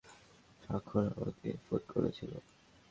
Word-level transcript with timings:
স্যাখর 0.63 1.05
আমাকে 1.13 1.49
ফোন 1.65 1.81
করেছিল। 1.93 2.31